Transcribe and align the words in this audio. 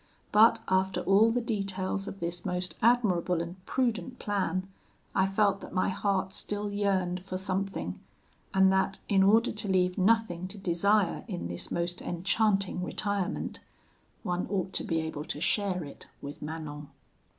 But 0.31 0.61
after 0.67 1.01
all 1.01 1.29
the 1.29 1.41
details 1.41 2.07
of 2.07 2.19
this 2.19 2.43
most 2.43 2.73
admirable 2.81 3.39
and 3.39 3.63
prudent 3.67 4.17
plan, 4.17 4.67
I 5.13 5.27
felt 5.27 5.61
that 5.61 5.73
my 5.75 5.89
heart 5.89 6.33
still 6.33 6.71
yearned 6.71 7.19
for 7.19 7.37
something; 7.37 7.99
and 8.51 8.71
that 8.71 8.97
in 9.07 9.21
order 9.21 9.51
to 9.51 9.67
leave 9.67 9.99
nothing 9.99 10.47
to 10.47 10.57
desire 10.57 11.23
in 11.27 11.49
this 11.49 11.69
most 11.69 12.01
enchanting 12.01 12.83
retirement, 12.83 13.59
one 14.23 14.47
ought 14.49 14.73
to 14.73 14.83
be 14.83 14.99
able 15.01 15.23
to 15.25 15.39
share 15.39 15.83
it 15.83 16.07
with 16.19 16.41
Manon. 16.41 16.87